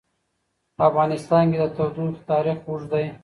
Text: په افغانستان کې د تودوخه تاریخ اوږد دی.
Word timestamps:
په 0.75 0.83
افغانستان 0.89 1.43
کې 1.51 1.57
د 1.59 1.65
تودوخه 1.75 2.21
تاریخ 2.31 2.57
اوږد 2.67 2.89
دی. 2.93 3.05